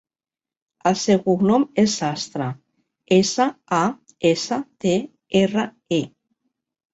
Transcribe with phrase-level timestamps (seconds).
[0.91, 2.47] El seu cognom és Sastre:
[3.19, 3.47] essa,
[3.81, 3.83] a,
[4.31, 4.95] essa, te,
[5.43, 5.69] erra,
[6.01, 6.03] e.